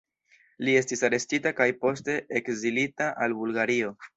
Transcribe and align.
Li 0.67 0.73
estis 0.79 1.03
arestita 1.09 1.53
kaj 1.61 1.69
poste 1.85 2.15
ekzilita 2.41 3.13
al 3.27 3.39
Bulgario. 3.45 3.97